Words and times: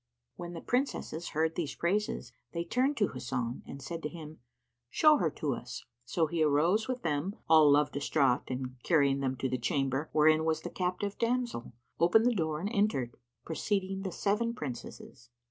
When 0.35 0.53
the 0.53 0.61
Princesses 0.61 1.29
heard 1.29 1.53
these 1.53 1.75
praises, 1.75 2.31
they 2.53 2.63
turned 2.63 2.97
to 2.97 3.09
Hasan 3.09 3.61
and 3.67 3.79
said 3.83 4.01
to 4.01 4.09
him, 4.09 4.39
"Show 4.89 5.17
her 5.17 5.29
to 5.29 5.53
us." 5.53 5.85
So 6.05 6.25
he 6.25 6.41
arose 6.41 6.87
with 6.87 7.03
them, 7.03 7.35
all 7.47 7.71
love 7.71 7.91
distraught, 7.91 8.45
and 8.49 8.77
carrying 8.81 9.19
them 9.19 9.35
to 9.35 9.47
the 9.47 9.59
chamber 9.59 10.09
wherein 10.11 10.43
was 10.43 10.61
the 10.61 10.71
captive 10.71 11.19
damsel, 11.19 11.73
opened 11.99 12.25
the 12.25 12.33
door 12.33 12.59
and 12.59 12.73
entered, 12.73 13.15
preceding 13.45 14.01
the 14.01 14.11
seven 14.11 14.55
Princesses. 14.55 15.29